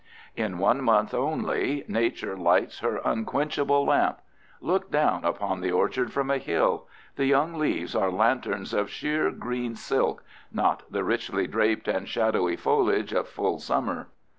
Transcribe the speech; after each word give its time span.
In 0.35 0.57
one 0.57 0.81
month 0.83 1.13
only 1.13 1.83
Nature 1.87 2.35
lights 2.35 2.79
her 2.79 2.99
unquenchable 3.05 3.85
lamp. 3.85 4.19
Look 4.59 4.89
down 4.89 5.23
upon 5.23 5.61
the 5.61 5.71
orchard 5.71 6.11
from 6.11 6.31
a 6.31 6.39
hill: 6.39 6.87
the 7.17 7.27
young 7.27 7.53
leaves 7.53 7.93
are 7.95 8.09
lanterns 8.09 8.73
of 8.73 8.89
sheer 8.89 9.29
green 9.29 9.75
silk, 9.75 10.23
not 10.51 10.91
the 10.91 11.03
richly 11.03 11.45
draped 11.45 11.87
and 11.87 12.09
shadowy 12.09 12.55
foliage 12.55 13.13
of 13.13 13.27
full 13.27 13.59
summer. 13.59 14.07